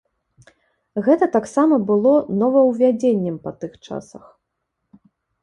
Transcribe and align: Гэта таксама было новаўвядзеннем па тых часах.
Гэта 1.07 1.25
таксама 1.35 1.75
было 1.89 2.13
новаўвядзеннем 2.41 3.37
па 3.45 3.51
тых 3.61 3.79
часах. 3.87 4.25